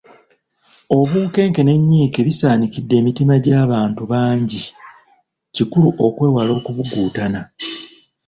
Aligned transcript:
Obunkenke 0.97 1.61
n’ennyiike 1.63 2.19
bisaanikidde 2.27 2.93
emitima 3.01 3.35
gy’abantu 3.43 4.01
bangi, 4.11 4.61
kikulu 5.55 5.89
okwewala 6.05 6.51
okubugutana. 6.59 7.41